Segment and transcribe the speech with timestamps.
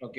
[0.00, 0.16] Ok.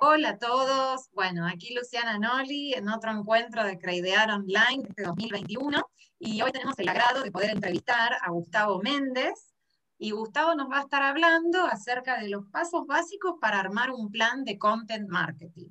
[0.00, 1.10] Hola a todos.
[1.12, 5.82] Bueno, aquí Luciana Noli en otro encuentro de Creidear Online este 2021
[6.18, 9.52] y hoy tenemos el agrado de poder entrevistar a Gustavo Méndez
[9.98, 14.10] y Gustavo nos va a estar hablando acerca de los pasos básicos para armar un
[14.10, 15.68] plan de content marketing.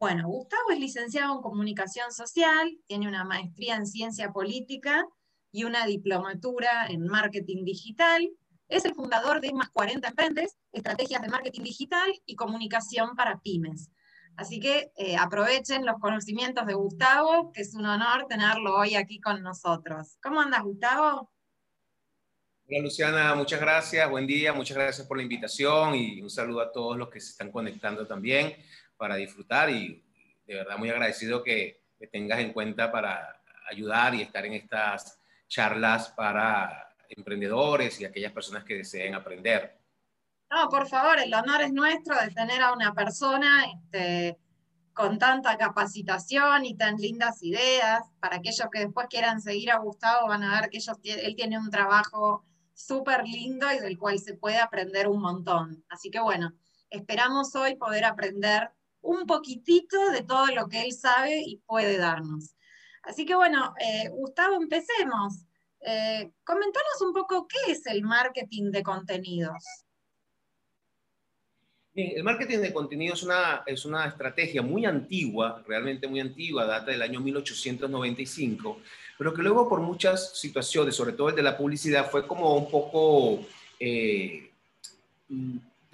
[0.00, 5.06] Bueno, Gustavo es licenciado en comunicación social, tiene una maestría en ciencia política
[5.52, 8.28] y una diplomatura en marketing digital
[8.76, 13.90] es el fundador de Más 40 Emprendes, estrategias de marketing digital y comunicación para pymes.
[14.36, 19.20] Así que eh, aprovechen los conocimientos de Gustavo, que es un honor tenerlo hoy aquí
[19.20, 20.18] con nosotros.
[20.20, 21.30] ¿Cómo andas, Gustavo?
[22.66, 24.10] Hola, Luciana, muchas gracias.
[24.10, 27.30] Buen día, muchas gracias por la invitación y un saludo a todos los que se
[27.30, 28.56] están conectando también
[28.96, 30.02] para disfrutar y
[30.46, 35.20] de verdad muy agradecido que me tengas en cuenta para ayudar y estar en estas
[35.46, 39.78] charlas para emprendedores y aquellas personas que deseen aprender.
[40.50, 44.38] No, por favor, el honor es nuestro de tener a una persona este,
[44.92, 48.02] con tanta capacitación y tan lindas ideas.
[48.20, 51.58] Para aquellos que después quieran seguir a Gustavo, van a ver que ellos, él tiene
[51.58, 55.84] un trabajo súper lindo y del cual se puede aprender un montón.
[55.88, 56.52] Así que bueno,
[56.90, 62.54] esperamos hoy poder aprender un poquitito de todo lo que él sabe y puede darnos.
[63.02, 65.44] Así que bueno, eh, Gustavo, empecemos.
[65.86, 66.30] Eh,
[67.00, 69.62] un poco qué es el marketing de contenidos.
[71.94, 76.90] El marketing de contenidos es una, es una estrategia muy antigua, realmente muy antigua, data
[76.90, 78.80] del año 1895,
[79.16, 82.68] pero que luego por muchas situaciones, sobre todo el de la publicidad, fue como un
[82.68, 83.46] poco
[83.78, 84.50] eh,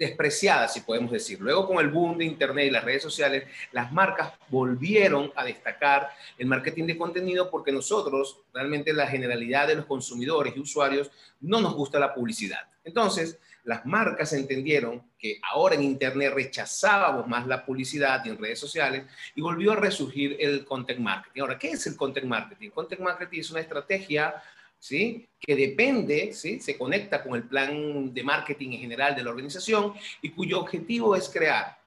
[0.01, 1.39] despreciada, si podemos decir.
[1.39, 6.09] Luego con el boom de Internet y las redes sociales, las marcas volvieron a destacar
[6.39, 11.61] el marketing de contenido porque nosotros, realmente la generalidad de los consumidores y usuarios, no
[11.61, 12.61] nos gusta la publicidad.
[12.83, 18.59] Entonces, las marcas entendieron que ahora en Internet rechazábamos más la publicidad y en redes
[18.59, 21.41] sociales y volvió a resurgir el content marketing.
[21.41, 22.71] Ahora, ¿qué es el content marketing?
[22.71, 24.33] Content marketing es una estrategia
[24.81, 25.29] ¿sí?
[25.39, 26.59] que depende, ¿sí?
[26.59, 31.15] se conecta con el plan de marketing en general de la organización y cuyo objetivo
[31.15, 31.77] es crear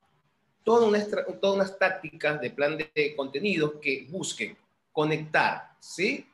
[0.62, 1.04] toda una,
[1.41, 4.56] todas unas tácticas de plan de contenidos que busquen
[4.93, 6.25] conectar ¿sí?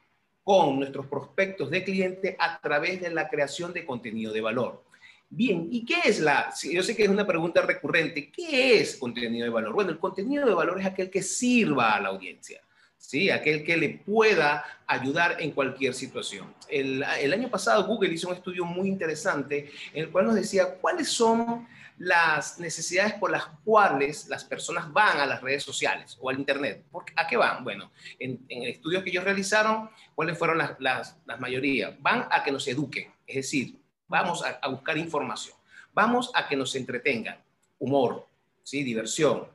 [0.44, 4.84] con nuestros prospectos de cliente a través de la creación de contenido de valor.
[5.30, 6.52] Bien, ¿y qué es la?
[6.62, 8.30] Yo sé que es una pregunta recurrente.
[8.30, 9.72] ¿Qué es contenido de valor?
[9.72, 12.60] Bueno, el contenido de valor es aquel que sirva a la audiencia.
[13.00, 13.30] ¿Sí?
[13.30, 16.54] Aquel que le pueda ayudar en cualquier situación.
[16.68, 21.08] El, año pasado Google hizo un estudio muy interesante en el cual nos decía cuáles
[21.08, 21.66] son
[21.98, 26.84] las necesidades por las cuales las personas van a las redes sociales o al Internet.
[27.16, 27.64] ¿A qué van?
[27.64, 31.94] Bueno, en, el estudio que ellos realizaron, ¿cuáles fueron las, las, mayorías?
[32.00, 33.76] Van a que nos eduquen, es decir,
[34.08, 35.56] vamos a, a buscar información,
[35.92, 37.38] vamos a que nos entretengan,
[37.78, 38.26] humor,
[38.62, 38.82] ¿sí?
[38.82, 39.46] diversión,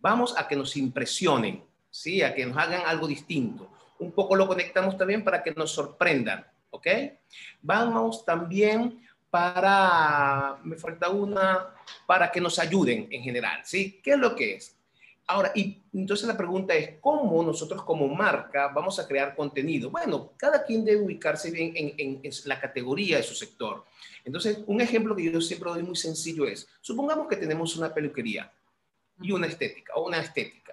[0.00, 1.62] vamos a que nos impresionen,
[1.94, 2.22] ¿sí?
[2.22, 3.70] A que nos hagan algo distinto.
[4.00, 6.88] Un poco lo conectamos también para que nos sorprendan, ¿ok?
[7.62, 11.68] Vamos también para, me falta una,
[12.04, 14.00] para que nos ayuden en general, ¿sí?
[14.02, 14.76] ¿Qué es lo que es?
[15.28, 19.88] Ahora, y entonces la pregunta es, ¿cómo nosotros como marca vamos a crear contenido?
[19.88, 23.84] Bueno, cada quien debe ubicarse bien en, en, la categoría de su sector.
[24.24, 28.52] Entonces, un ejemplo que yo siempre doy muy sencillo es, supongamos que tenemos una peluquería
[29.22, 30.63] y una estética, o una estética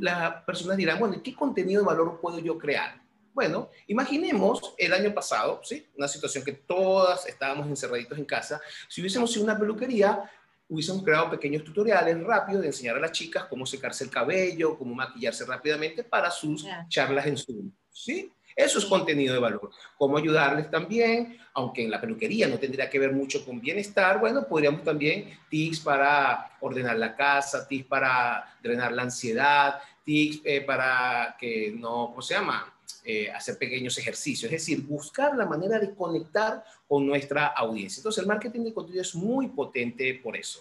[0.00, 3.00] las personas dirán, bueno, ¿qué contenido de valor puedo yo crear?
[3.34, 5.86] Bueno, imaginemos el año pasado, ¿sí?
[5.96, 8.60] Una situación que todas estábamos encerraditos en casa.
[8.88, 10.30] Si hubiésemos sido una peluquería,
[10.68, 14.94] hubiésemos creado pequeños tutoriales rápidos de enseñar a las chicas cómo secarse el cabello, cómo
[14.94, 18.32] maquillarse rápidamente para sus charlas en Zoom, ¿sí?
[18.54, 19.70] Eso es contenido de valor.
[19.96, 24.46] Cómo ayudarles también, aunque en la peluquería no tendría que ver mucho con bienestar, bueno,
[24.46, 31.36] podríamos también tips para ordenar la casa, tips para drenar la ansiedad, tips eh, para
[31.38, 32.72] que no, ¿cómo se llama?
[33.04, 37.98] Eh, hacer pequeños ejercicios, es decir, buscar la manera de conectar con nuestra audiencia.
[37.98, 40.60] Entonces, el marketing de contenido es muy potente por eso.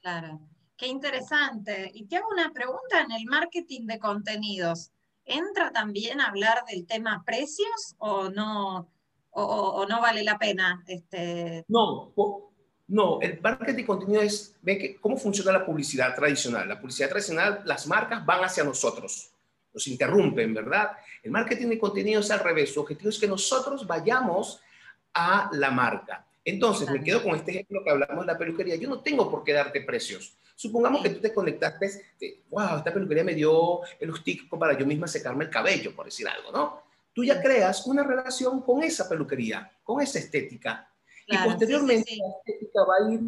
[0.00, 0.38] Claro,
[0.76, 1.90] qué interesante.
[1.92, 4.92] Y te hago una pregunta en el marketing de contenidos.
[5.30, 8.90] ¿Entra también a hablar del tema precios o no,
[9.30, 10.82] o, no vale la pena?
[10.86, 11.64] Este...
[11.68, 12.12] No,
[12.88, 16.68] no, el marketing de contenido es, ve que, cómo funciona la publicidad tradicional.
[16.68, 19.30] La publicidad tradicional, las marcas van hacia nosotros,
[19.72, 20.90] nos interrumpen, ¿verdad?
[21.22, 24.60] El marketing de contenido es al revés, su objetivo es que nosotros vayamos
[25.14, 26.26] a la marca.
[26.44, 28.74] Entonces, me quedo con este ejemplo que hablamos de la peluquería.
[28.76, 30.36] Yo no tengo por qué darte precios.
[30.60, 32.04] Supongamos que tú te conectaste,
[32.50, 36.28] wow, esta peluquería me dio el tips para yo misma secarme el cabello, por decir
[36.28, 36.82] algo, ¿no?
[37.14, 40.86] Tú ya creas una relación con esa peluquería, con esa estética.
[41.26, 43.20] y posteriormente la estética va a ir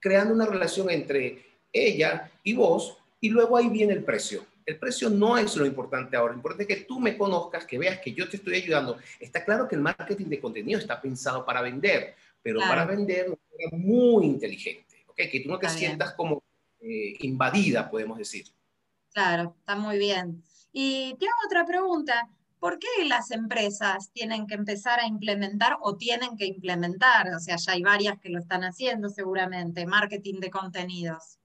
[0.00, 4.46] creando una relación entre ella y vos, y luego ahí viene el precio.
[4.64, 7.76] El precio no es lo importante ahora, lo importante es que tú me conozcas, que
[7.76, 8.96] veas que yo te estoy ayudando.
[9.20, 13.38] Está claro que el marketing de contenido está pensado para vender, pero para vender
[13.72, 15.16] muy inteligente, ¿ok?
[15.30, 16.47] Que tú no te sientas como
[16.80, 18.46] eh, invadida, podemos decir.
[19.12, 20.42] Claro, está muy bien.
[20.72, 22.28] Y tengo otra pregunta.
[22.60, 27.28] ¿Por qué las empresas tienen que empezar a implementar o tienen que implementar?
[27.34, 31.38] O sea, ya hay varias que lo están haciendo seguramente, marketing de contenidos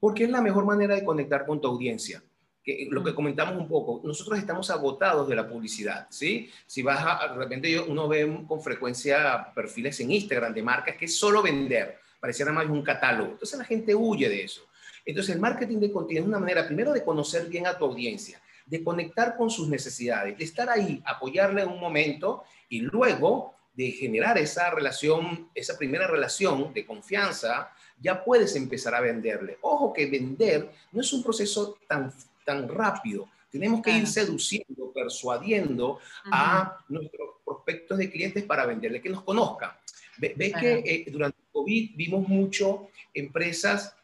[0.00, 2.22] porque es la mejor manera de conectar con tu audiencia.
[2.62, 6.50] Que, lo que comentamos un poco, nosotros estamos agotados de la publicidad, ¿sí?
[6.66, 11.06] Si vas a, de repente uno ve con frecuencia perfiles en Instagram de marcas que
[11.06, 13.32] es solo vender, pareciera más un catálogo.
[13.32, 14.62] Entonces la gente huye de eso.
[15.04, 18.40] Entonces el marketing de contenido es una manera primero de conocer bien a tu audiencia,
[18.66, 23.92] de conectar con sus necesidades, de estar ahí, apoyarle en un momento y luego de
[23.92, 29.58] generar esa relación, esa primera relación de confianza, ya puedes empezar a venderle.
[29.62, 32.12] Ojo que vender no es un proceso tan,
[32.44, 33.28] tan rápido.
[33.50, 35.98] Tenemos que ir seduciendo, persuadiendo
[36.30, 39.70] a nuestros prospectos de clientes para venderle, que nos conozcan.
[40.18, 43.94] Ves que eh, durante COVID vimos mucho empresas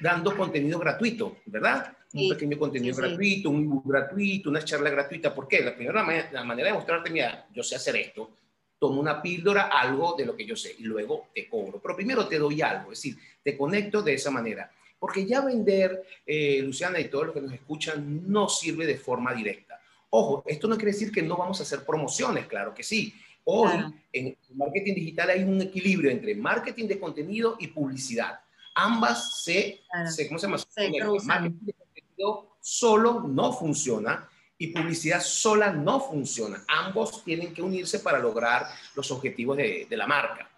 [0.00, 1.96] dando contenido gratuito, ¿verdad?
[2.12, 5.34] Un pequeño contenido gratuito, un ebook gratuito, una charla gratuita.
[5.34, 5.64] ¿Por qué?
[5.64, 8.30] La primera la manera de mostrarte, mira, yo sé hacer esto,
[8.78, 11.80] tomo una píldora, algo de lo que yo sé, y luego te cobro.
[11.80, 14.70] Pero primero te doy algo, es decir, te conecto de esa manera.
[14.98, 19.32] Porque ya vender, eh, Luciana y todos los que nos escuchan, no sirve de forma
[19.32, 19.80] directa.
[20.10, 23.14] Ojo, esto no quiere decir que no vamos a hacer promociones, claro que sí.
[23.44, 23.70] Hoy
[24.12, 28.40] en marketing digital hay un equilibrio entre marketing de contenido y publicidad.
[28.74, 29.80] Ambas se,
[30.10, 30.58] se ¿cómo se llama?
[30.58, 30.90] Se
[31.24, 34.28] marketing de contenido solo no funciona
[34.62, 36.64] y publicidad sola no funciona.
[36.68, 40.48] Ambos tienen que unirse para lograr los objetivos de, la marca.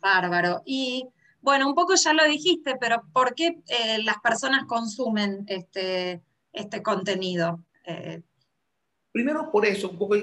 [0.00, 0.62] Bárbaro.
[0.64, 1.06] Y
[1.42, 6.82] bueno, un poco ya lo dijiste, pero ¿por qué eh, las personas consumen este, este
[6.82, 7.62] contenido?
[7.84, 8.22] Eh,
[9.16, 10.14] Primero, por eso, un poco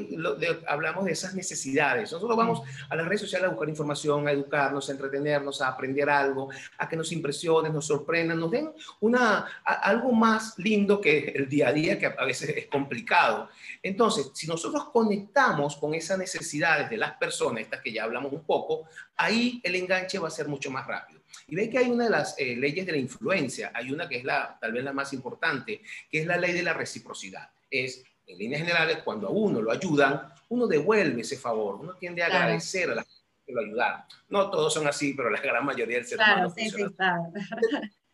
[0.68, 2.12] hablamos de esas necesidades.
[2.12, 6.08] Nosotros vamos a las redes sociales a buscar información, a educarnos, a entretenernos, a aprender
[6.12, 11.50] algo, a que nos impresionen, nos sorprendan, nos den una, algo más lindo que el
[11.50, 13.50] día a día, que a veces es complicado.
[13.82, 18.44] Entonces, si nosotros conectamos con esas necesidades de las personas, estas que ya hablamos un
[18.44, 21.20] poco, ahí el enganche va a ser mucho más rápido.
[21.48, 24.18] Y ve que hay una de las eh, leyes de la influencia, hay una que
[24.18, 25.82] es la, tal vez la más importante,
[26.12, 27.50] que es la ley de la reciprocidad.
[27.72, 32.24] Es en líneas generales, cuando a uno lo ayudan, uno devuelve ese favor, uno tiende
[32.24, 34.02] a agradecer a la gente que lo ayudaron.
[34.30, 37.22] No todos son así, pero la gran mayoría del ser humano funciona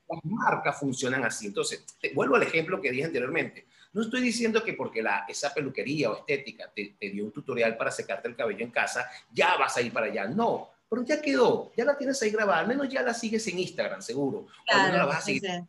[0.08, 1.48] Las marcas funcionan así.
[1.48, 3.68] Entonces, vuelvo al ejemplo que dije anteriormente.
[3.92, 7.92] No estoy diciendo que porque la, esa peluquería o estética te, dio un tutorial para
[7.92, 10.28] secarte el cabello en casa, ya vas a ir para allá.
[10.28, 13.60] No, pero ya quedó, ya la tienes ahí grabada, al menos ya la sigues en
[13.60, 14.48] Instagram, seguro.
[14.66, 15.68] Claro, o no la vas a seguir en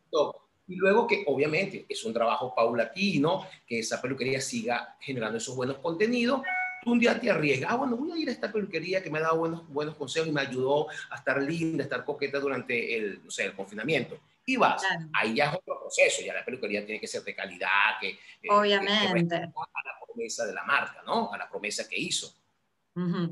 [0.70, 5.78] y luego que obviamente es un trabajo paulatino, que esa peluquería siga generando esos buenos
[5.78, 6.42] contenidos.
[6.80, 9.18] Tú un día te arriesgas, ah, bueno, voy a ir a esta peluquería que me
[9.18, 12.96] ha dado buenos, buenos consejos y me ayudó a estar linda, a estar coqueta durante
[12.96, 14.16] el, no sé, el confinamiento.
[14.46, 14.80] Y vas,
[15.12, 18.10] ahí ya es otro proceso, ya la peluquería tiene que ser de calidad, que...
[18.10, 19.34] Eh, obviamente.
[19.34, 21.32] a la promesa de la marca, ¿no?
[21.32, 22.32] A la promesa que hizo.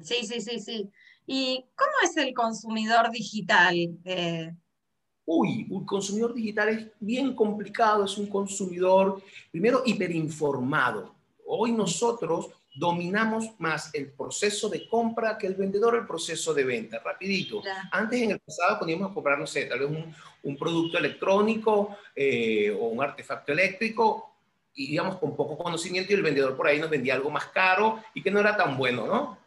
[0.03, 0.91] Sí, sí, sí, sí.
[1.25, 3.77] ¿Y cómo es el consumidor digital?
[4.05, 4.53] Eh,
[5.31, 9.21] uy, un consumidor digital es bien complicado, es un consumidor,
[9.51, 11.15] primero, hiperinformado.
[11.47, 17.03] Hoy nosotros dominamos más el proceso de compra que el vendedor el proceso de venta,
[17.05, 17.63] rapidito.
[17.93, 19.91] Antes en el pasado poníamos a comprar, no sé, tal vez
[20.43, 24.33] un, producto electrónico eh, o un artefacto eléctrico
[24.75, 28.03] y digamos con poco conocimiento y el vendedor por ahí nos vendía algo más caro
[28.15, 29.39] y que no era tan bueno, ¿no?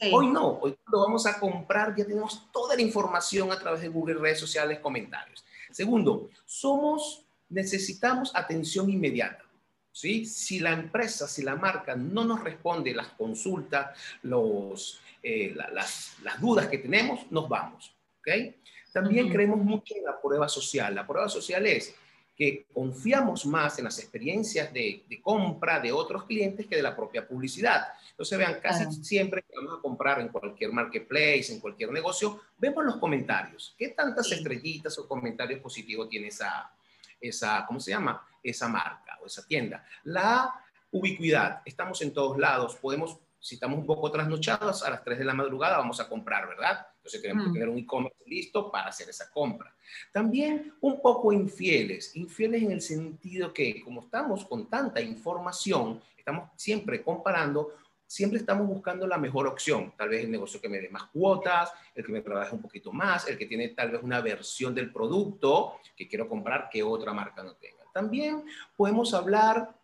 [0.00, 3.88] Hoy no, hoy cuando vamos a comprar ya tenemos toda la información a través de
[3.88, 5.44] Google, redes sociales, comentarios.
[5.70, 9.44] Segundo, somos, necesitamos atención inmediata.
[9.92, 10.24] ¿sí?
[10.24, 16.40] Si la empresa, si la marca no nos responde las consultas, los, eh, las, las,
[16.40, 17.94] dudas que tenemos, nos vamos.
[18.20, 18.56] ¿okay?
[18.92, 20.94] También creemos mucho en la prueba social.
[20.94, 21.94] La prueba social es
[22.34, 26.96] que confiamos más en las experiencias de, de, compra de otros clientes que de la
[26.96, 27.88] propia publicidad.
[28.20, 32.84] Entonces, vean, casi siempre que vamos a comprar en cualquier marketplace, en cualquier negocio, vemos
[32.84, 33.74] los comentarios.
[33.78, 36.70] ¿Qué tantas estrellitas o comentarios positivos tiene esa,
[37.18, 38.22] esa, ¿cómo se llama?
[38.42, 39.86] Esa marca o esa tienda.
[40.04, 40.52] La
[40.90, 41.62] ubicuidad.
[41.64, 42.76] Estamos en todos lados.
[42.76, 46.46] Podemos, si estamos un poco trasnochados, a las 3 de la madrugada vamos a comprar,
[46.46, 46.88] ¿verdad?
[46.96, 47.54] Entonces tenemos que mm.
[47.54, 49.74] tener un e-commerce listo para hacer esa compra.
[50.12, 56.50] También un poco infieles, infieles en el sentido que como estamos con tanta información, estamos
[56.56, 57.72] siempre comparando,
[58.10, 59.94] siempre estamos buscando la mejor opción.
[59.96, 62.92] Tal vez el negocio que me dé más cuotas, el que me trabaje un poquito
[62.92, 67.12] más, el que tiene tal vez una versión del producto que quiero comprar que otra
[67.12, 67.84] marca no tenga.
[67.94, 68.44] También
[68.76, 69.76] podemos hablar,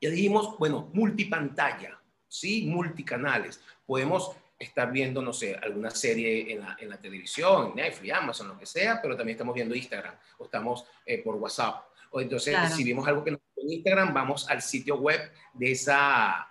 [0.00, 2.66] ya dijimos, bueno, multipantalla, ¿sí?
[2.66, 3.60] Multicanales.
[3.84, 8.58] Podemos estar viendo, no sé, alguna serie en la, en la televisión, Netflix, Amazon, lo
[8.60, 11.82] que sea, pero también estamos viendo Instagram o estamos eh, por WhatsApp.
[12.12, 15.20] O entonces, si vemos algo que no en Instagram, vamos al sitio web
[15.52, 16.46] de esa,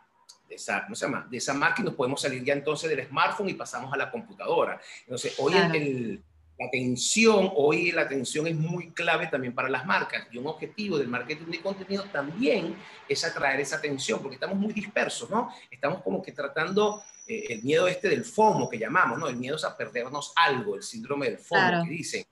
[0.49, 1.27] de esa, ¿cómo se llama?
[1.29, 4.11] De esa marca y nos podemos salir ya entonces del smartphone y pasamos a la
[4.11, 4.81] computadora.
[5.05, 6.23] Entonces, hoy el,
[6.59, 10.97] la atención, hoy la atención es muy clave también para las marcas y un objetivo
[10.97, 12.75] del marketing de contenido también
[13.07, 15.53] es atraer esa atención porque estamos muy dispersos, ¿no?
[15.71, 19.27] Estamos como que tratando eh, el miedo este del FOMO que llamamos, ¿no?
[19.29, 22.25] El miedo es a perdernos algo, el síndrome del FOMO que dicen.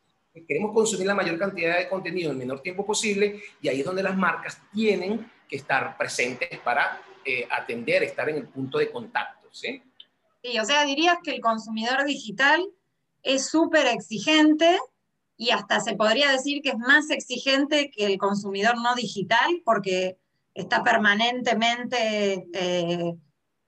[0.48, 3.86] Queremos consumir la mayor cantidad de contenido en el menor tiempo posible y ahí es
[3.86, 8.90] donde las marcas tienen que estar presentes para eh, atender, estar en el punto de
[8.90, 9.84] contacto, ¿sí?
[10.42, 12.66] Sí, o sea, dirías que el consumidor digital
[13.22, 14.80] es súper exigente
[15.36, 20.18] y hasta se podría decir que es más exigente que el consumidor no digital porque
[20.54, 23.14] está permanentemente eh,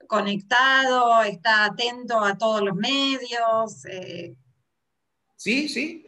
[0.06, 3.84] conectado, está atento a todos los medios.
[3.84, 4.34] Eh.
[5.36, 6.04] Sí, sí.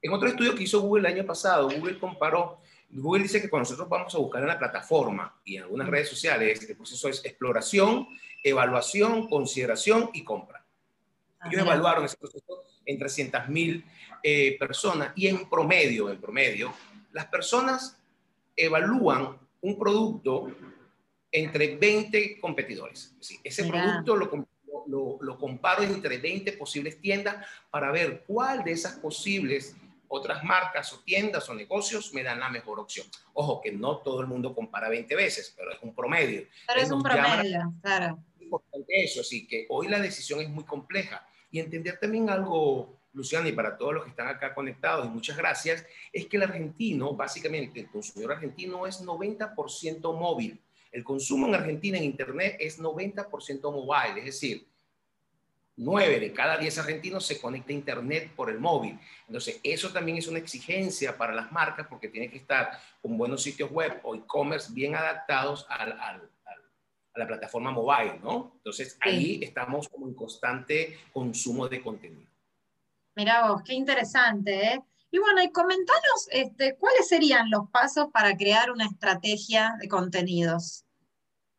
[0.00, 3.64] En otro estudio que hizo Google el año pasado, Google comparó, Google dice que cuando
[3.64, 7.24] nosotros vamos a buscar en la plataforma y en algunas redes sociales, el proceso es
[7.24, 8.08] exploración,
[8.42, 10.64] evaluación, consideración y compra.
[11.44, 13.84] Ellos evaluaron ese proceso en 300.000
[14.22, 16.72] eh, personas y en promedio, en promedio,
[17.12, 18.00] las personas
[18.56, 20.50] evalúan un producto
[21.30, 23.14] entre 20 competidores.
[23.44, 29.76] ese producto lo, lo, comparo entre 20 posibles tiendas para ver cuál de esas posibles
[30.08, 33.06] otras marcas o tiendas o negocios me dan la mejor opción.
[33.34, 36.46] Ojo, que no todo el mundo compara 20 veces, pero es un promedio.
[36.66, 38.18] Pero es un promedio, claro.
[38.36, 41.26] Es importante eso, así que hoy la decisión es muy compleja.
[41.50, 45.36] Y entender también algo, Luciana, y para todos los que están acá conectados, y muchas
[45.36, 50.60] gracias, es que el argentino, básicamente el consumidor argentino es 90% móvil.
[50.90, 54.66] El consumo en Argentina en Internet es 90% mobile, es decir,
[55.78, 58.98] 9 de cada 10 argentinos se conecta a Internet por el móvil.
[59.26, 62.70] Entonces, eso también es una exigencia para las marcas porque tienen que estar
[63.00, 66.28] con buenos sitios web o e-commerce bien adaptados al, al,
[67.14, 68.52] la plataforma mobile, ¿no?
[68.56, 72.30] Entonces ahí estamos como en constante consumo de contenido.
[73.16, 74.80] Mira vos, qué interesante, ¿eh?
[75.10, 80.84] Y bueno, y comentanos este, cuáles serían los pasos para crear una estrategia de contenidos.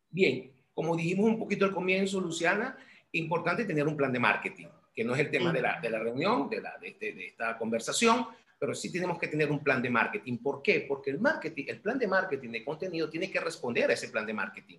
[0.08, 2.78] Bien, como dijimos un poquito al comienzo, Luciana,
[3.12, 5.98] importante tener un plan de marketing, que no es el tema de, la, de la
[5.98, 8.26] reunión, de, la, de, de, esta conversación,
[8.58, 10.38] pero sí tenemos que tener un plan de marketing.
[10.38, 10.84] ¿Por qué?
[10.86, 14.26] Porque el marketing, el plan de marketing de contenido tiene que responder a ese plan
[14.26, 14.78] de marketing.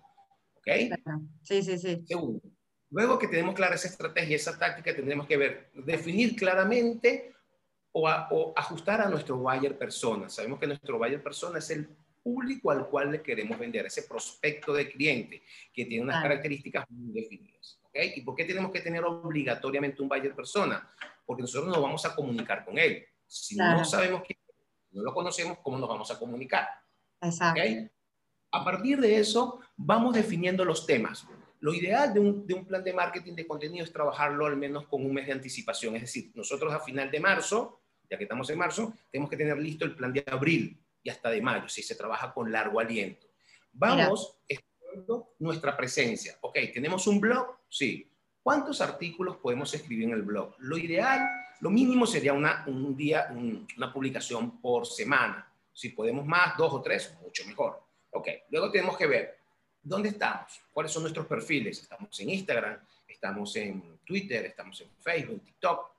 [0.54, 0.68] ¿Ok?
[1.42, 2.04] Sí, sí, sí.
[2.06, 2.40] Segundo,
[2.90, 7.34] luego que tenemos clara esa estrategia, esa táctica, tendremos que ver, definir claramente
[7.92, 10.28] o, ajustar a nuestro buyer persona.
[10.28, 11.88] Sabemos que nuestro buyer persona es el
[12.22, 17.12] público al cual le queremos vender, ese prospecto de cliente que tiene unas características muy
[17.12, 17.80] definidas.
[17.92, 18.16] ¿Ok?
[18.16, 20.90] ¿Y por qué tenemos que tener obligatoriamente un buyer persona?
[21.24, 23.04] Porque nosotros nos vamos a comunicar con él.
[23.26, 24.38] Si no sabemos quién
[24.92, 26.68] no lo conocemos, ¿cómo nos vamos a comunicar?
[27.20, 27.60] Exacto.
[27.60, 27.90] ¿Okay?
[28.52, 31.26] A partir de eso, vamos definiendo los temas.
[31.60, 35.14] Lo ideal de un, plan de marketing de contenido es trabajarlo al menos con un
[35.14, 35.94] mes de anticipación.
[35.96, 37.80] Es decir, nosotros a final de marzo,
[38.10, 41.30] ya que estamos en marzo, tenemos que tener listo el plan de abril y hasta
[41.30, 43.26] de mayo, si se trabaja con largo aliento.
[43.72, 46.36] Vamos estudiando nuestra presencia.
[46.42, 47.61] Ok, ¿tenemos un blog?
[47.72, 48.06] Sí.
[48.42, 50.54] ¿Cuántos artículos podemos escribir en el blog?
[50.58, 51.26] Lo ideal,
[51.60, 55.50] lo mínimo sería una, un día, una publicación por semana.
[55.72, 57.82] Si podemos más, dos o tres, mucho mejor.
[58.10, 59.38] Ok, luego tenemos que ver
[59.82, 61.80] dónde estamos, cuáles son nuestros perfiles.
[61.80, 65.90] Estamos en Instagram, estamos en Twitter, estamos en Facebook, TikTok.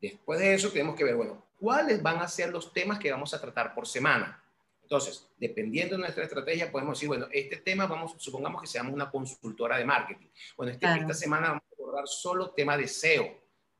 [0.00, 3.32] Después de eso tenemos que ver, bueno, cuáles van a ser los temas que vamos
[3.34, 4.42] a tratar por semana.
[4.84, 9.10] Entonces, dependiendo de nuestra estrategia, podemos decir, bueno, este tema, vamos, supongamos que seamos una
[9.10, 10.28] consultora de marketing.
[10.56, 13.26] Bueno, este, esta semana vamos a abordar solo tema de SEO,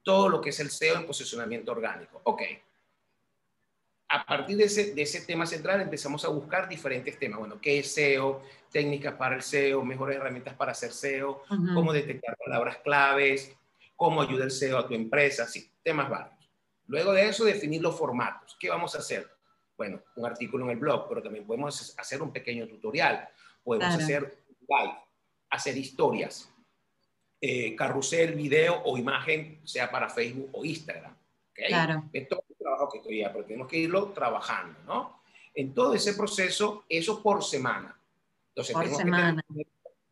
[0.03, 2.21] todo lo que es el SEO en posicionamiento orgánico.
[2.25, 2.43] Ok,
[4.09, 7.41] a partir de ese, de ese tema central empezamos a buscar diferentes temas.
[7.41, 8.43] Bueno, ¿qué es SEO?
[8.71, 11.43] Técnicas para el SEO, mejores herramientas para hacer SEO,
[11.75, 13.55] cómo detectar palabras claves,
[13.97, 16.49] cómo ayuda el SEO a tu empresa, sí, temas varios.
[16.87, 18.57] Luego de eso, definir los formatos.
[18.59, 19.29] ¿Qué vamos a hacer?
[19.77, 23.29] Bueno, un artículo en el blog, pero también podemos hacer un pequeño tutorial,
[23.63, 24.95] podemos hacer live,
[25.51, 26.51] hacer historias,
[27.41, 31.17] eh, carrusel, video o imagen, sea para Facebook o Instagram.
[31.53, 31.67] ¿okay?
[31.67, 32.11] Claro
[32.65, 35.21] trabajo que estoy ya, pero tenemos que irlo trabajando, ¿no?
[35.55, 37.97] En todo ese proceso, eso por semana.
[38.49, 39.45] Entonces, por semana.
[39.55, 39.67] Que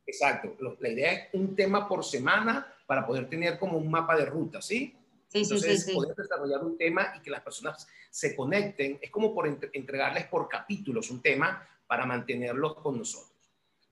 [0.07, 0.55] Exacto.
[0.81, 4.61] La idea es un tema por semana para poder tener como un mapa de ruta,
[4.61, 4.95] ¿sí?
[5.33, 9.11] Sí, Entonces, sí, sí, poder desarrollar un tema y que las personas se conecten, es
[9.11, 13.33] como por entregarles por capítulos un tema para mantenerlos con nosotros.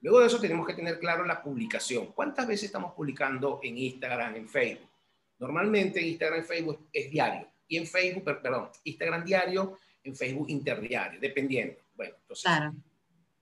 [0.02, 2.12] Luego de eso tenemos que tener claro la publicación.
[2.12, 4.90] ¿Cuántas veces estamos publicando en Instagram, en Facebook?
[5.38, 7.48] Normalmente Instagram y Facebook es diario.
[7.66, 11.76] Y en Facebook, perdón, Instagram diario, en Facebook interdiario, dependiendo.
[11.94, 12.74] Bueno, entonces, claro.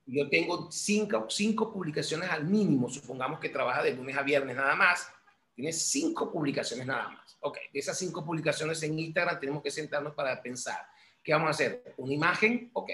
[0.06, 4.76] yo tengo cinco, cinco publicaciones al mínimo, supongamos que trabaja de lunes a viernes nada
[4.76, 5.10] más,
[5.58, 7.36] tiene cinco publicaciones nada más.
[7.40, 10.86] Ok, de esas cinco publicaciones en Instagram tenemos que sentarnos para pensar,
[11.20, 11.94] ¿qué vamos a hacer?
[11.96, 12.70] ¿Una imagen?
[12.74, 12.92] Ok.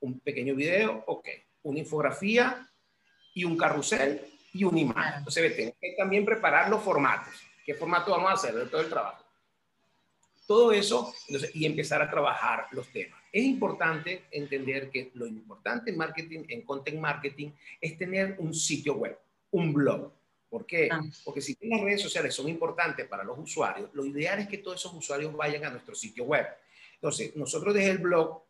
[0.00, 1.04] ¿Un pequeño video?
[1.06, 1.26] Ok.
[1.62, 2.68] ¿Una infografía?
[3.32, 4.20] Y un carrusel
[4.52, 5.14] y una imagen.
[5.20, 7.32] Entonces, tenemos que también preparar los formatos.
[7.64, 9.24] ¿Qué formato vamos a hacer de todo el trabajo?
[10.46, 11.14] Todo eso
[11.54, 13.18] y empezar a trabajar los temas.
[13.32, 18.96] Es importante entender que lo importante en marketing, en content marketing, es tener un sitio
[18.96, 19.18] web,
[19.52, 20.12] un blog.
[20.52, 20.90] ¿Por qué?
[20.92, 21.00] Ah.
[21.24, 24.78] Porque si las redes sociales son importantes para los usuarios, lo ideal es que todos
[24.78, 26.46] esos usuarios vayan a nuestro sitio web.
[26.96, 28.42] Entonces, nosotros desde el blog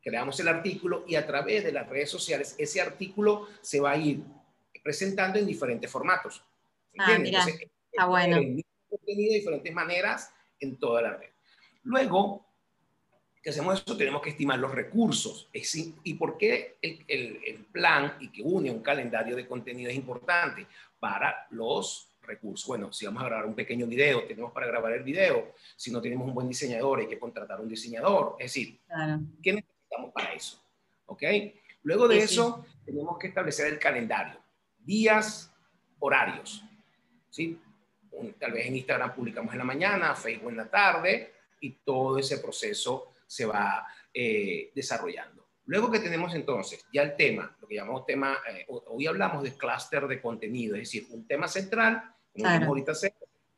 [0.00, 3.96] creamos el artículo y a través de las redes sociales ese artículo se va a
[3.96, 4.22] ir
[4.84, 6.40] presentando en diferentes formatos.
[6.96, 7.44] Ah, mira,
[7.90, 8.36] está bueno.
[8.88, 11.30] Contenido de diferentes maneras en toda la red.
[11.82, 12.46] Luego,
[13.42, 15.50] que hacemos eso, tenemos que estimar los recursos.
[16.04, 20.68] ¿Y por qué el, el, plan y que une un calendario de contenido es importante?
[21.04, 22.66] Para los recursos.
[22.66, 25.52] Bueno, si vamos a grabar un pequeño video, tenemos para grabar el video.
[25.76, 28.36] Si no tenemos un buen diseñador, hay que contratar un diseñador.
[28.38, 28.80] Es decir,
[29.42, 30.64] ¿qué necesitamos para eso?
[31.04, 31.22] ¿Ok?
[31.82, 34.40] Luego de eso, tenemos que establecer el calendario.
[34.78, 35.54] Días,
[35.98, 36.64] horarios.
[37.28, 37.60] ¿Sí?
[38.38, 42.38] tal vez en Instagram publicamos en la mañana, Facebook en la tarde, y todo ese
[42.38, 45.43] proceso se va eh, desarrollando.
[45.66, 49.52] Luego que tenemos entonces ya el tema, lo que llamamos tema, eh, hoy hablamos de
[49.54, 52.02] clúster de contenido, es decir, un tema central,
[52.32, 52.92] como ahorita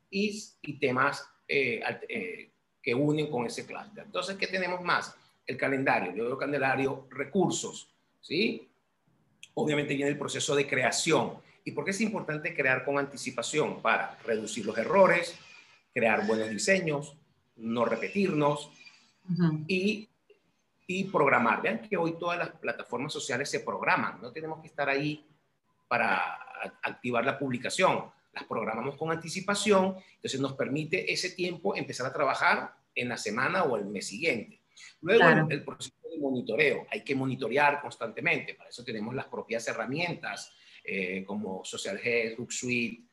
[0.09, 4.05] y, y temas eh, que unen con ese clúster.
[4.05, 5.15] Entonces, ¿qué tenemos más?
[5.45, 7.89] El calendario, luego el calendario, recursos,
[8.21, 8.69] ¿sí?
[9.55, 13.81] Obviamente viene el proceso de creación, ¿Y por qué es importante crear con anticipación?
[13.81, 15.35] Para reducir los errores,
[15.93, 17.13] crear buenos diseños,
[17.57, 18.71] no repetirnos
[19.67, 20.07] y,
[20.87, 21.61] y programar.
[21.61, 25.27] Vean que hoy todas las plataformas sociales se programan, no tenemos que estar ahí
[25.87, 26.37] para
[26.81, 28.09] activar la publicación.
[28.33, 33.63] Las programamos con anticipación, entonces nos permite ese tiempo empezar a trabajar en la semana
[33.63, 34.61] o el mes siguiente.
[35.01, 40.53] Luego el, proceso de monitoreo, hay que monitorear constantemente, para eso tenemos las propias herramientas
[40.83, 43.06] eh, como Social Head, Hootsuite,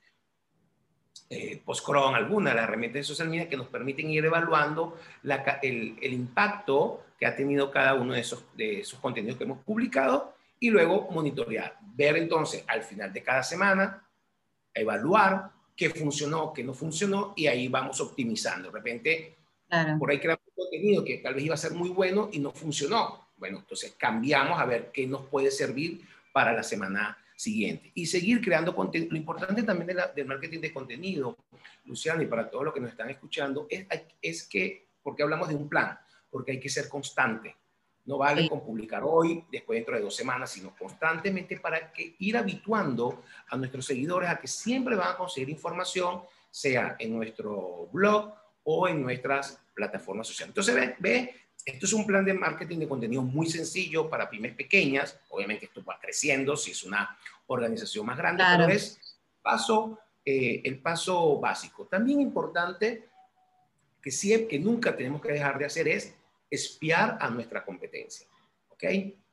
[1.30, 4.98] eh, Postcron, alguna las herramientas de social media que nos permiten ir evaluando
[5.62, 10.34] el, impacto que ha tenido cada uno de esos, de esos contenidos que hemos publicado
[10.60, 14.06] y luego monitorear, ver entonces al final de cada semana,
[14.72, 18.68] evaluar qué funcionó, qué no funcionó y ahí vamos optimizando.
[18.68, 19.36] De repente,
[19.98, 23.28] por ahí creamos contenido que tal vez iba a ser muy bueno y no funcionó.
[23.36, 27.90] Bueno, entonces cambiamos a ver qué nos puede servir para la semana siguiente.
[27.94, 29.12] Y seguir creando contenido.
[29.12, 31.36] Lo importante también del marketing de contenido,
[31.84, 33.86] Luciano, y para todos los que nos están escuchando, es,
[34.20, 35.98] es que, porque hablamos de un plan,
[36.30, 37.56] porque hay que ser constante.
[38.06, 42.36] No vale con publicar hoy, después dentro de dos semanas, sino constantemente para que ir
[42.36, 48.34] habituando a nuestros seguidores a que siempre van a conseguir información, sea en nuestro blog
[48.62, 50.50] o en nuestras plataformas sociales.
[50.50, 54.54] Entonces, ve, ve esto es un plan de marketing de contenido muy sencillo para pymes
[54.54, 55.18] pequeñas.
[55.30, 58.98] Obviamente esto va creciendo si es una organización más grande, pero es
[59.40, 61.86] paso, eh, el paso básico.
[61.86, 63.08] También importante
[64.02, 66.14] que, siempre, que nunca tenemos que dejar de hacer es
[66.50, 68.26] espiar a nuestra competencia.
[68.68, 68.84] ¿Ok?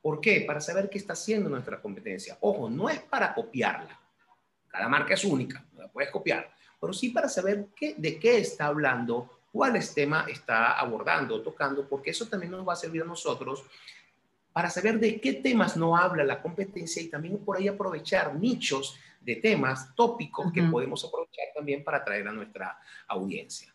[0.02, 0.41] ¿Por qué?
[0.41, 2.38] Para saber qué está haciendo nuestra competencia.
[2.39, 4.00] Ojo, no es para copiarla.
[4.70, 6.50] Cada marca es única, no la puedes copiar.
[6.80, 12.12] Pero sí para saber qué, de qué está hablando cuáles temas está abordando, tocando, porque
[12.12, 13.64] eso también nos va a servir a nosotros
[14.54, 18.98] para saber de qué temas no habla la competencia y también por ahí aprovechar nichos
[19.22, 23.74] de temas, tópicos que podemos aprovechar también para atraer a nuestra audiencia.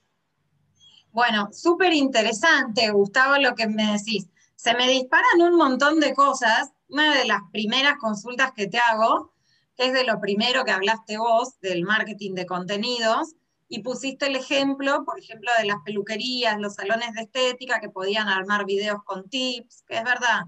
[1.13, 4.29] Bueno, súper interesante, Gustavo, lo que me decís.
[4.55, 6.73] Se me disparan un montón de cosas.
[6.89, 9.33] Una de las primeras consultas que te hago,
[9.79, 13.35] es de lo primero que hablaste vos, del marketing de contenidos,
[13.69, 18.29] y pusiste el ejemplo, por ejemplo, de las peluquerías, los salones de estética que podían
[18.29, 20.43] armar videos con tips, que es verdad,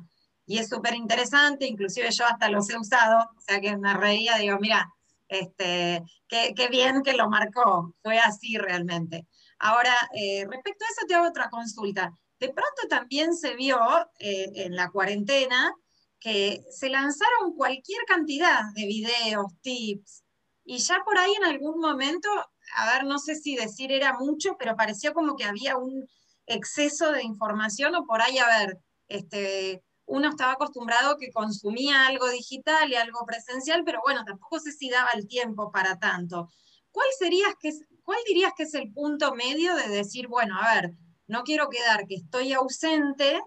[0.46, 4.36] y es súper interesante, inclusive yo hasta los he usado, o sea que me reía,
[4.38, 4.90] digo, mira,
[5.28, 9.26] este, qué, bien que lo marcó, fue así realmente.
[9.58, 12.12] Ahora, eh, respecto a eso te hago otra consulta.
[12.40, 13.78] De pronto también se vio
[14.20, 15.74] eh, en la cuarentena
[16.18, 20.24] que se lanzaron cualquier cantidad de videos, tips,
[20.64, 22.28] y ya por ahí en algún momento,
[22.76, 26.08] a ver, no sé si decir era mucho, pero pareció como que había un
[26.46, 28.78] exceso de información o por ahí, a ver,
[29.08, 34.72] este, uno estaba acostumbrado que consumía algo digital y algo presencial, pero bueno, tampoco sé
[34.72, 36.48] si daba el tiempo para tanto.
[36.90, 37.54] ¿Cuál, serías
[38.02, 40.94] ¿Cuál dirías que es el punto medio de decir, bueno, a ver,
[41.26, 43.38] no quiero quedar que estoy ausente,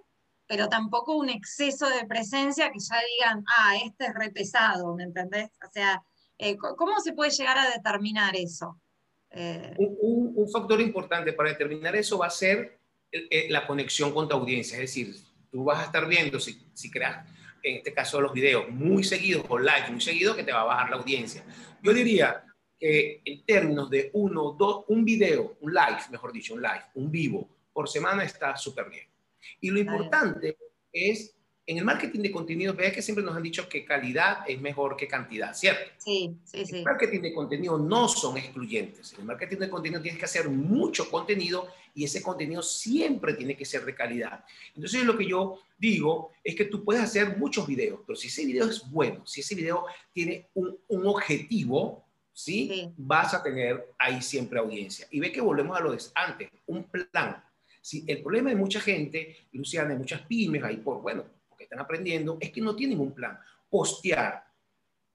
[0.45, 5.49] pero tampoco un exceso de presencia que ya digan, ah, este es repesado, ¿me entendés?
[5.67, 6.03] O sea,
[6.37, 8.79] eh, ¿cómo se puede llegar a determinar eso?
[9.33, 12.79] Eh, un, factor importante para determinar eso va a ser
[13.11, 15.15] eh, la conexión con tu audiencia, es decir,
[15.49, 17.25] tú vas a estar viendo si, si creas,
[17.63, 20.65] en este caso los videos, muy seguidos o live, muy seguidos, que te va a
[20.65, 21.45] bajar la audiencia.
[21.81, 22.43] Yo diría
[22.79, 27.11] que en términos de uno, dos, un video, un live, mejor dicho, un live, un
[27.11, 29.05] vivo por semana está súper bien.
[29.59, 30.57] Y lo importante
[30.91, 34.59] es, en el marketing de contenido, veas que siempre nos han dicho que calidad es
[34.59, 35.91] mejor que cantidad, ¿cierto?
[35.97, 36.77] Sí, sí, sí.
[36.77, 39.13] El marketing de contenido no son excluyentes.
[39.13, 43.55] En el marketing de contenido tienes que hacer mucho contenido y ese contenido siempre tiene
[43.55, 44.43] que ser de calidad.
[44.75, 48.45] Entonces lo que yo digo es que tú puedes hacer muchos videos, pero si ese
[48.45, 52.69] video es bueno, si ese video tiene un, un objetivo, ¿sí?
[52.69, 52.93] ¿sí?
[52.97, 55.07] Vas a tener ahí siempre audiencia.
[55.11, 57.43] Y ve que volvemos a lo de antes, un plan
[57.81, 61.25] si el problema de mucha gente, Luciana, de muchas pymes, ahí por, bueno,
[61.71, 63.39] están aprendiendo, es que no tienen un plan.
[63.69, 64.43] Postear,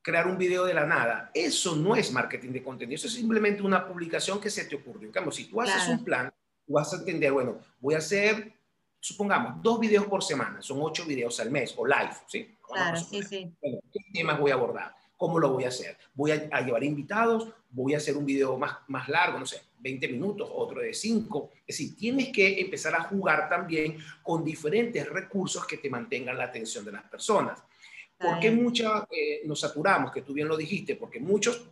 [0.00, 3.62] crear un video de la nada, eso no es marketing de contenido, eso es simplemente
[3.62, 5.06] una publicación que se te ocurrió.
[5.06, 6.32] En cambio, si tú haces un plan,
[6.66, 8.54] tú vas a entender, bueno, voy a hacer,
[8.98, 12.56] supongamos, dos videos por semana, son ocho videos al mes, o live, ¿sí?
[12.66, 13.52] Claro, sí, sí.
[13.60, 14.94] Bueno, ¿qué temas voy a abordar?
[15.18, 15.98] ¿Cómo lo voy a hacer?
[16.14, 17.48] ¿Voy a, llevar invitados?
[17.70, 19.38] ¿Voy a hacer un video más, más largo?
[19.38, 21.50] No sé, 20 minutos, otro de 5.
[21.64, 26.44] Es decir, tienes que empezar a jugar también con diferentes recursos que te mantengan la
[26.44, 27.62] atención de las personas.
[28.18, 30.10] ¿Por qué muchas eh, nos saturamos?
[30.10, 31.62] Que tú bien lo dijiste, porque muchos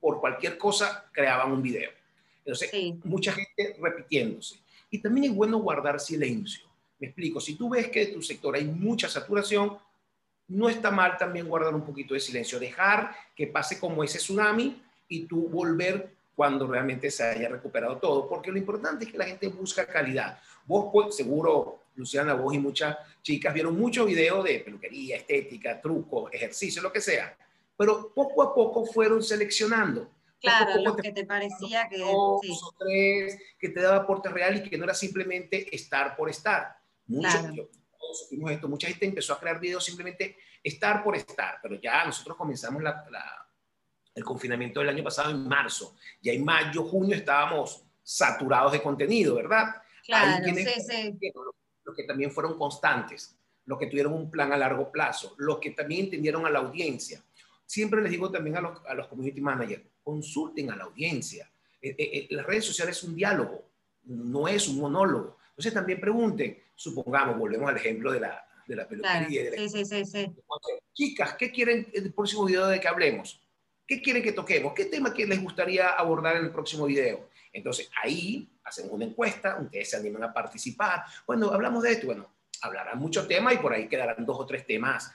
[0.00, 1.90] por cualquier cosa creaban un video.
[2.38, 2.72] Entonces,
[3.04, 4.56] mucha gente repitiéndose.
[4.90, 6.66] Y también es bueno guardar silencio.
[6.98, 9.78] Me explico, si tú ves que en tu sector hay mucha saturación,
[10.48, 14.82] no está mal también guardar un poquito de silencio, dejar que pase como ese tsunami
[15.08, 19.26] y tú volver cuando realmente se haya recuperado todo, porque lo importante es que la
[19.26, 20.40] gente busca calidad.
[20.64, 26.32] Vos, pues, seguro, Luciana, vos y muchas chicas vieron muchos videos de peluquería, estética, trucos,
[26.32, 27.36] ejercicio, lo que sea,
[27.76, 30.10] pero poco a poco fueron seleccionando.
[30.40, 31.98] Claro, lo que te parecía que...
[31.98, 36.30] Dos o tres, que te daba aporte real y que no era simplemente estar por
[36.30, 36.74] estar.
[37.06, 37.36] Mucho,
[38.48, 42.82] esto, mucha gente empezó a crear videos simplemente estar por estar, pero ya nosotros comenzamos
[44.14, 49.36] el confinamiento del año pasado en marzo, ya en mayo, junio estábamos saturados de contenido,
[49.36, 49.76] ¿verdad?
[50.04, 51.32] Claro, sí, sí.
[51.84, 55.70] Los que también fueron constantes, los que tuvieron un plan a largo plazo, los que
[55.70, 57.22] también entendieron a la audiencia.
[57.64, 61.50] Siempre les digo también a los, a los community managers, consulten a la audiencia.
[61.80, 63.64] Eh, eh, eh, las redes sociales es un diálogo,
[64.04, 65.38] no es un monólogo.
[65.50, 69.52] Entonces también pregunten, supongamos, volvemos al ejemplo de la, de la peluquería.
[69.56, 70.26] sí, sí, sí, sí.
[70.92, 73.40] Chicas, ¿qué quieren en el próximo video de que hablemos?
[73.90, 74.72] ¿Qué quieren que toquemos?
[74.72, 77.28] ¿Qué tema que les gustaría abordar en el próximo video?
[77.52, 81.02] Entonces ahí hacemos una encuesta, ustedes se animan a participar.
[81.26, 82.30] Bueno, hablamos de esto, bueno,
[82.62, 85.10] hablarán muchos temas y por ahí quedarán dos o tres temas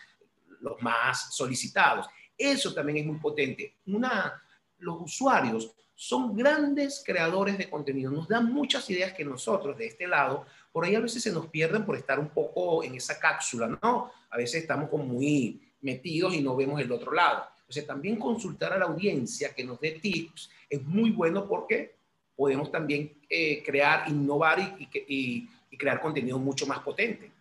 [0.60, 2.08] los más solicitados.
[2.38, 3.78] Eso también es muy potente.
[3.86, 4.44] Una,
[4.80, 10.06] los usuarios son grandes creadores de contenido, nos dan muchas ideas que nosotros de este
[10.06, 13.80] lado, por ahí a veces se nos pierden por estar un poco en esa cápsula,
[13.82, 14.12] ¿no?
[14.30, 17.55] A veces estamos como muy metidos y no vemos el otro lado.
[17.66, 21.96] Entonces también consultar a la audiencia que nos dé tips es muy bueno porque
[22.36, 27.32] podemos también eh, crear, innovar y, y, y crear contenido mucho más potente.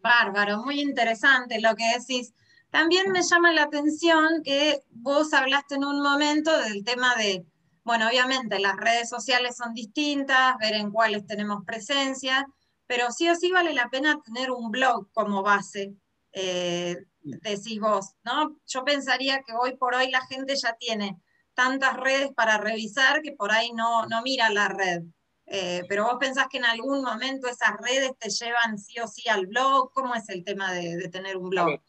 [0.00, 2.32] Bárbaro, muy interesante lo que decís.
[2.70, 7.44] También me llama la atención que vos hablaste en un momento del tema de
[7.84, 12.46] bueno, obviamente las redes sociales son distintas, ver en cuáles tenemos presencia,
[12.86, 15.92] pero sí o sí vale la pena tener un blog como base,
[16.32, 18.56] eh, decís vos, ¿no?
[18.66, 21.18] Yo pensaría que hoy por hoy la gente ya tiene
[21.54, 25.02] tantas redes para revisar que por ahí no, no mira la red.
[25.46, 29.28] Eh, pero vos pensás que en algún momento esas redes te llevan sí o sí
[29.28, 31.80] al blog, ¿cómo es el tema de, de tener un blog?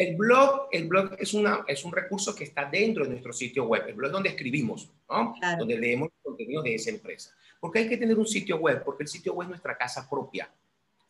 [0.00, 3.66] El blog, el blog es, una, es un recurso que está dentro de nuestro sitio
[3.66, 3.84] web.
[3.86, 5.34] El blog es donde escribimos, ¿no?
[5.58, 7.34] donde leemos los contenidos de esa empresa.
[7.60, 8.82] ¿Por qué hay que tener un sitio web?
[8.82, 10.50] Porque el sitio web es nuestra casa propia.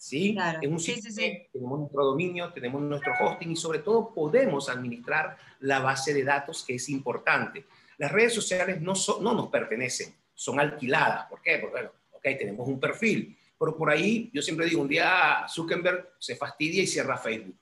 [0.01, 0.33] ¿Sí?
[0.33, 0.61] Claro.
[0.63, 5.37] En un sitio sí, tenemos nuestro dominio, tenemos nuestro hosting y sobre todo podemos administrar
[5.61, 7.67] la base de datos que es importante.
[7.99, 11.27] Las redes sociales no, no nos pertenecen, son alquiladas.
[11.27, 11.59] ¿Por qué?
[11.59, 16.15] Porque, bueno, ok, tenemos un perfil, pero por ahí yo siempre digo, un día Zuckerberg
[16.19, 17.57] se fastidia y cierra Facebook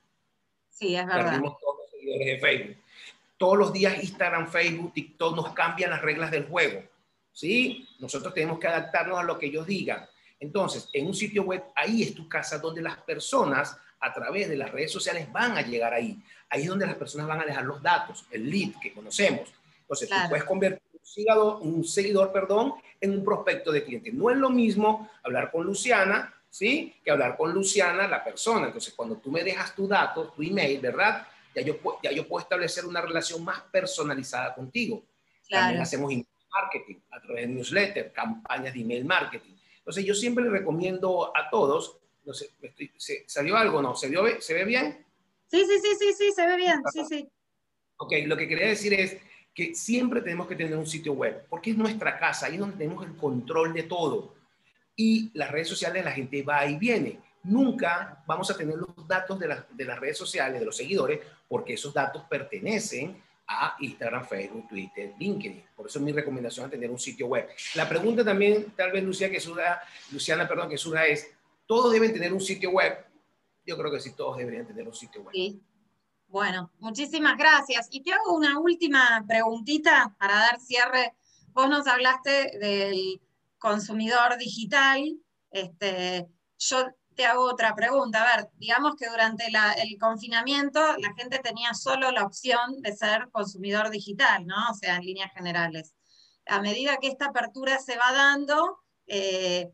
[0.70, 1.24] Sí, es verdad.
[1.24, 2.77] Perdimos todos los seguidores de Facebook.
[3.37, 6.85] Todos los días Instagram, Facebook, TikTok nos cambian las reglas del juego.
[7.33, 7.88] ¿Sí?
[7.98, 10.09] Nosotros tenemos que adaptarnos a lo que ellos digan.
[10.40, 14.57] Entonces, en un sitio web, ahí es tu casa donde las personas a través de
[14.57, 16.18] las redes sociales van a llegar ahí.
[16.48, 19.53] Ahí es donde las personas van a dejar los datos, el lead que conocemos.
[19.81, 24.12] Entonces, tú puedes convertir un seguidor, un seguidor, perdón, en un prospecto de cliente.
[24.12, 26.94] No es lo mismo hablar con Luciana, ¿sí?
[27.05, 28.66] Que hablar con Luciana, la persona.
[28.66, 31.27] Entonces, cuando tú me dejas tu dato, tu email, ¿verdad?
[31.55, 35.03] Ya yo, ya yo puedo establecer una relación más personalizada contigo.
[35.48, 36.12] También hacemos
[36.51, 39.58] marketing a través de newsletter, campañas de email marketing.
[39.88, 42.51] Entonces, yo siempre le recomiendo a todos, no sé,
[43.27, 43.81] ¿salió algo?
[43.81, 43.96] ¿No?
[43.96, 45.03] ¿Se, ¿Se ve bien?
[45.46, 47.27] Sí, sí, sí, sí, sí, se ve bien, sí, sí.
[47.96, 49.16] Ok, lo que quería decir es
[49.55, 53.07] que siempre tenemos que tener un sitio web, porque es nuestra casa, ahí donde tenemos
[53.07, 54.35] el control de todo.
[54.94, 57.22] Y las redes sociales, la gente va y viene.
[57.44, 61.72] Nunca vamos a tener los datos de, de las redes sociales, de los seguidores, porque
[61.72, 65.65] esos datos pertenecen a Instagram, Facebook, Twitter, LinkedIn.
[65.75, 67.49] Por eso es mi recomendación a tener un sitio web.
[67.75, 69.81] La pregunta también, tal vez Luciana, que surja,
[70.13, 71.31] Luciana, perdón, que surja es,
[71.67, 73.07] ¿todos deben tener un sitio web?
[73.67, 75.33] Yo creo que sí, todos deberían tener un sitio web.
[75.33, 75.61] Sí.
[76.29, 77.89] Bueno, muchísimas gracias.
[77.91, 81.15] Y te hago una última preguntita para dar cierre.
[81.53, 83.21] Vos nos hablaste del
[83.59, 85.19] consumidor digital.
[85.51, 86.87] Este, yo
[87.18, 88.22] te hago otra pregunta.
[88.22, 89.46] A ver, digamos que durante
[89.83, 94.70] el confinamiento la gente tenía solo la opción de ser consumidor digital, ¿no?
[94.70, 95.94] O sea, en líneas generales.
[96.46, 98.78] A medida que esta apertura se va dando,
[99.09, 99.68] eh,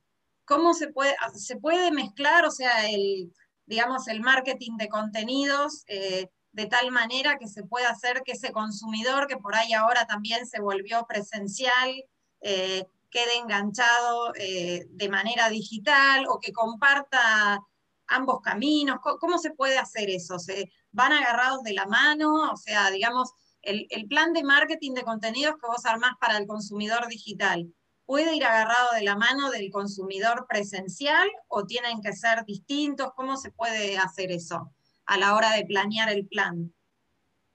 [0.46, 3.30] ¿cómo se puede, mezclar, o sea, el,
[3.66, 8.52] digamos, el marketing de contenidos eh, de tal manera que se pueda hacer que ese
[8.52, 12.04] consumidor, que por ahí ahora también se volvió presencial,
[12.40, 17.60] eh, quede enganchado eh, de manera digital o que comparta
[18.08, 18.98] ambos caminos?
[19.20, 20.40] ¿Cómo, se puede hacer eso?
[20.40, 22.50] ¿Se van agarrados de la mano?
[22.52, 23.30] O sea, digamos,
[23.62, 27.72] el, plan de marketing de contenidos que vos armás para el consumidor digital,
[28.04, 33.12] ¿puede ir agarrado de la mano del consumidor presencial o tienen que ser distintos?
[33.14, 34.72] ¿Cómo se puede hacer eso
[35.06, 36.74] a la hora de planear el plan?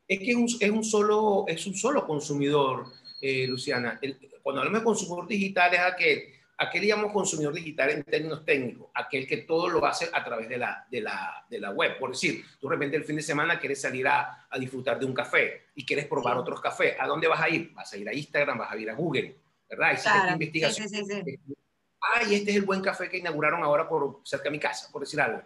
[0.07, 3.99] Es que es un, solo, es un solo consumidor, eh, Luciana.
[4.01, 4.17] El,
[4.49, 6.23] cuando hablamos de consumidor digital es aquel,
[6.57, 10.57] aquel llamamos consumidor digital en términos técnicos, aquel que todo lo hace a través de
[10.57, 11.99] la, de la, de la web.
[11.99, 15.05] Por decir, tú de repente el fin de semana quieres salir a, a disfrutar de
[15.05, 16.95] un café y quieres probar otros cafés.
[16.99, 17.71] ¿A dónde vas a ir?
[17.75, 19.35] Vas a ir a Instagram, vas a ir a Google,
[19.69, 19.93] ¿verdad?
[19.93, 20.31] Y claro.
[20.31, 20.89] investigación.
[20.89, 21.55] Sí, sí, sí,
[22.01, 25.01] Ay, este es el buen café que inauguraron ahora por cerca de mi casa, por
[25.01, 25.43] decir algo.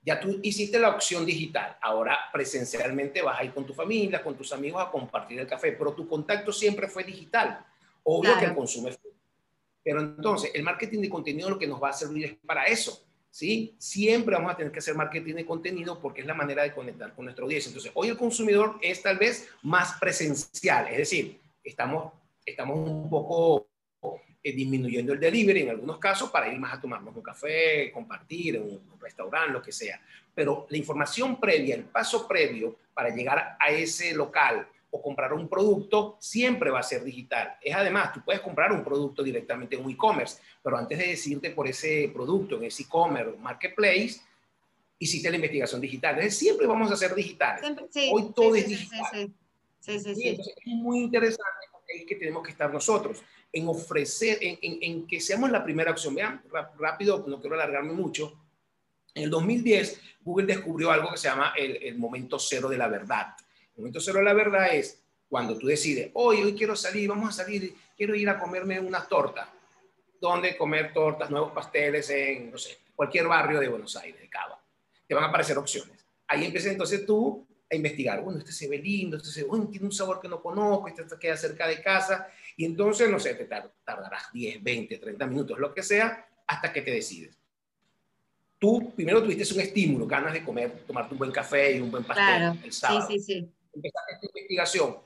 [0.00, 4.34] Ya tú hiciste la opción digital, ahora presencialmente vas a ir con tu familia, con
[4.38, 7.66] tus amigos a compartir el café, pero tu contacto siempre fue digital.
[8.04, 8.98] Obvio que el consumo es
[9.82, 13.04] Pero entonces, el marketing de contenido lo que nos va a servir es para eso.
[13.32, 13.74] ¿sí?
[13.78, 17.12] Siempre vamos a tener que hacer marketing de contenido porque es la manera de conectar
[17.14, 17.70] con nuestro audiencia.
[17.70, 22.12] Entonces, hoy el consumidor es tal vez más presencial, es decir, estamos,
[22.44, 23.66] estamos un poco
[24.44, 28.56] eh, disminuyendo el delivery en algunos casos para ir más a tomarnos un café, compartir
[28.56, 30.00] en un restaurante, lo que sea.
[30.34, 35.48] Pero la información previa, el paso previo para llegar a ese local o comprar un
[35.48, 37.56] producto siempre va a ser digital.
[37.62, 41.50] Es además, tú puedes comprar un producto directamente en un e-commerce, pero antes de decirte
[41.50, 44.20] por ese producto en ese e-commerce marketplace,
[44.98, 46.14] hiciste la investigación digital.
[46.14, 47.64] Entonces, siempre vamos a ser digitales.
[48.12, 49.32] Hoy todo es digital.
[49.80, 50.28] Sí, sí, sí.
[50.28, 55.20] es muy interesante porque es que tenemos que estar nosotros en ofrecer, en, en, que
[55.20, 56.14] seamos la primera opción.
[56.14, 56.42] Vean,
[56.78, 58.38] rápido, no quiero alargarme mucho.
[59.14, 62.88] En el 2010, Google descubrió algo que se llama el, el momento cero de la
[62.88, 63.34] verdad.
[63.74, 67.30] El momento cero de la verdad es cuando tú decides, hoy, hoy quiero salir, vamos
[67.30, 69.48] a salir, quiero ir a comerme unas tortas.
[70.20, 74.62] ¿Dónde comer tortas, nuevos pasteles en, no sé, cualquier barrio de Buenos Aires, de Cava?
[75.06, 76.04] Te van a aparecer opciones.
[76.28, 79.86] Ahí empiezas entonces tú a investigar, bueno, este se ve lindo, este se ve, tiene
[79.86, 83.46] un sabor que no conozco, este queda cerca de casa, y entonces, no sé, te
[83.46, 87.36] tardarás 10, 20, 30 minutos, lo que sea, hasta que te decides
[88.62, 92.04] tú primero tuviste un estímulo, ganas de comer, tomarte un buen café y un buen
[92.04, 93.08] pastel el sábado.
[93.08, 93.48] Sí, sí, sí.
[93.74, 94.96] Empezaste esta investigación,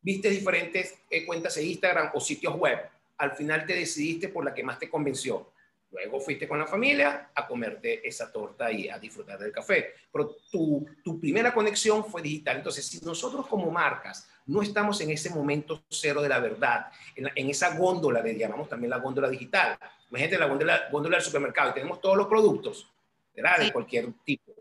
[0.00, 2.78] viste diferentes eh, cuentas de Instagram o sitios web.
[3.18, 5.52] Al final te decidiste por la que más te convenció.
[5.90, 9.94] Luego fuiste con la familia a comerte esa torta y a disfrutar del café.
[10.12, 12.58] Pero tu, tu primera conexión fue digital.
[12.58, 17.30] Entonces, si nosotros como marcas no estamos en ese momento cero de la verdad, en,
[17.34, 19.78] en esa góndola, le llamamos también la góndola digital.
[20.10, 22.86] Imagínate la góndola, góndola del supermercado y tenemos todos los productos
[23.34, 24.52] de cualquier tipo.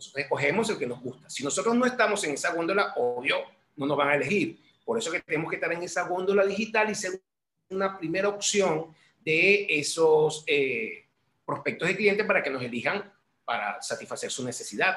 [0.00, 1.28] Nosotros escogemos el que nos gusta.
[1.28, 3.36] Si nosotros no estamos en esa góndola, obvio,
[3.76, 4.58] no nos van a elegir.
[4.82, 7.20] Por eso que tenemos que estar en esa góndola digital y ser
[7.68, 11.06] una primera opción de esos eh,
[11.44, 13.12] prospectos de clientes para que nos elijan
[13.44, 14.96] para satisfacer su necesidad.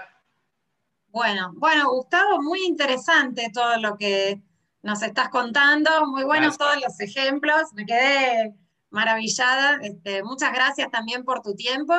[1.07, 4.41] Bueno, bueno, Gustavo, muy interesante todo lo que
[4.81, 8.55] nos estás contando, muy buenos todos los ejemplos, me quedé
[8.89, 11.93] maravillada, este, muchas gracias también por tu tiempo.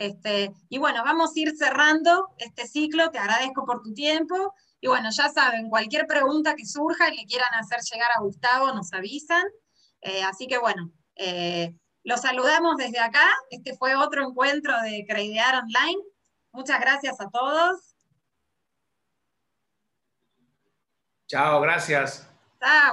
[0.00, 4.54] Este, y bueno, vamos a ir cerrando este ciclo, te agradezco por tu tiempo.
[4.80, 8.72] Y bueno, ya saben, cualquier pregunta que surja y le quieran hacer llegar a Gustavo,
[8.72, 9.44] nos avisan.
[10.00, 13.28] Eh, así que bueno, eh, los saludamos desde acá.
[13.50, 16.02] Este fue otro encuentro de Creidear Online.
[16.52, 17.94] Muchas gracias a todos.
[21.26, 22.26] Chao, gracias.
[22.58, 22.88] Chao.